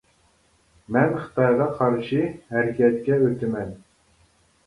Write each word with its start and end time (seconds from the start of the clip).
مەن 0.95 1.11
خىتايغا 1.25 1.67
قارشى 1.81 2.23
ھەرىكەتكە 2.55 3.19
ئۆتىمەن. 3.27 3.71